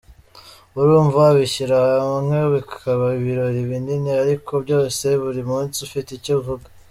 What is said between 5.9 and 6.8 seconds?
icyo uvuga.